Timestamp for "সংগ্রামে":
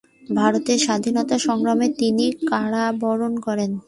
1.39-1.87